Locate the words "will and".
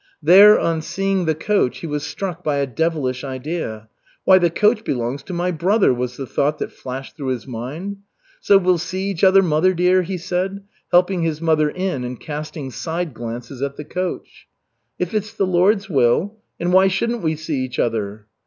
15.87-16.73